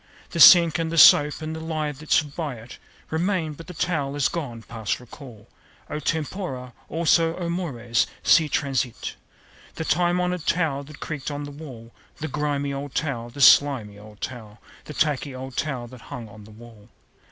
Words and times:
The 0.31 0.39
sink 0.39 0.79
and 0.79 0.91
the 0.91 0.97
soap 0.97 1.43
and 1.43 1.55
the 1.55 1.59
lye 1.59 1.91
that 1.91 2.11
stood 2.11 2.35
by 2.35 2.55
it 2.55 2.79
Remain; 3.11 3.53
but 3.53 3.67
the 3.67 3.75
towel 3.75 4.15
is 4.15 4.29
gone 4.29 4.63
past 4.63 4.99
recall. 4.99 5.47
O 5.91 5.99
tempora! 5.99 6.73
Also, 6.89 7.37
O 7.37 7.49
mores! 7.49 8.07
Sic 8.23 8.49
transit 8.51 9.15
The 9.75 9.85
time 9.85 10.19
honored 10.19 10.47
towel 10.47 10.83
that 10.85 11.01
creaked 11.01 11.29
on 11.29 11.43
the 11.43 11.51
wall. 11.51 11.91
The 12.17 12.27
grimy 12.27 12.73
old 12.73 12.95
towel, 12.95 13.29
the 13.29 13.41
slimy 13.41 13.99
old 13.99 14.21
towel, 14.21 14.59
The 14.85 14.95
tacky 14.95 15.35
old 15.35 15.55
towel 15.55 15.85
that 15.89 16.01
hung 16.01 16.27
on 16.29 16.45
the 16.45 16.49
wall. 16.49 16.89